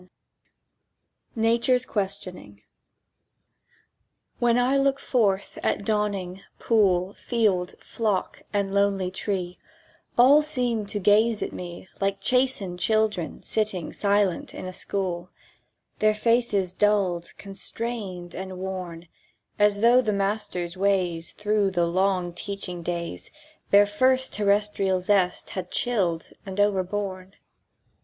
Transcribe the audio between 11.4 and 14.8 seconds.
at me Like chastened children sitting silent in a